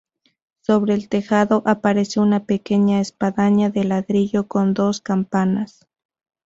[0.61, 5.85] Sobre el tejado, aparece una pequeña espadaña de ladrillo con dos campanas.